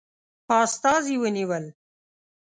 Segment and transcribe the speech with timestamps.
[0.63, 1.65] استازي ونیول.